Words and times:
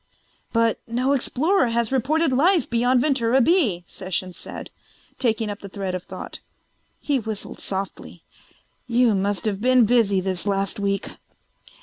"But 0.51 0.79
no 0.87 1.13
explorer 1.13 1.67
has 1.67 1.91
reported 1.91 2.31
life 2.33 2.67
beyond 2.67 3.01
Ventura 3.01 3.39
B," 3.39 3.83
Sessions 3.85 4.35
said, 4.35 4.71
taking 5.19 5.47
up 5.47 5.59
the 5.59 5.69
thread 5.69 5.93
of 5.93 6.01
thought. 6.05 6.39
He 6.99 7.19
whistled 7.19 7.59
softly. 7.59 8.23
"You 8.87 9.13
must 9.13 9.45
have 9.45 9.61
been 9.61 9.85
busy 9.85 10.19
this 10.19 10.47
last 10.47 10.79
week." 10.79 11.09